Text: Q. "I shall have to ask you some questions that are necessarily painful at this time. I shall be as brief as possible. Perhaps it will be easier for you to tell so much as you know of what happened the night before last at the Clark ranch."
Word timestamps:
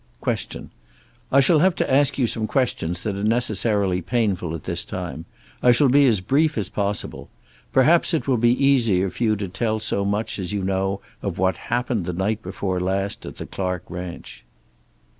Q. 0.23 0.71
"I 1.31 1.41
shall 1.41 1.59
have 1.59 1.75
to 1.75 1.93
ask 1.93 2.17
you 2.17 2.25
some 2.25 2.47
questions 2.47 3.03
that 3.03 3.15
are 3.15 3.23
necessarily 3.23 4.01
painful 4.01 4.55
at 4.55 4.63
this 4.63 4.83
time. 4.83 5.25
I 5.61 5.71
shall 5.71 5.89
be 5.89 6.07
as 6.07 6.21
brief 6.21 6.57
as 6.57 6.69
possible. 6.69 7.29
Perhaps 7.71 8.11
it 8.15 8.27
will 8.27 8.37
be 8.37 8.65
easier 8.65 9.11
for 9.11 9.23
you 9.23 9.35
to 9.35 9.47
tell 9.47 9.79
so 9.79 10.03
much 10.03 10.39
as 10.39 10.51
you 10.53 10.63
know 10.63 11.01
of 11.21 11.37
what 11.37 11.57
happened 11.69 12.05
the 12.07 12.13
night 12.13 12.41
before 12.41 12.79
last 12.79 13.27
at 13.27 13.35
the 13.37 13.45
Clark 13.45 13.83
ranch." 13.89 14.43